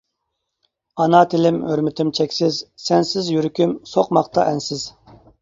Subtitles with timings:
[1.03, 2.57] ئانا تىلىم-ھۆرمىتىم چەكسىز،
[2.87, 4.89] سەنسىز يۈرىكىم سوقماقتا ئەنسىز.